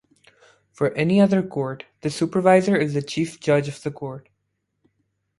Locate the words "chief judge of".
3.03-3.83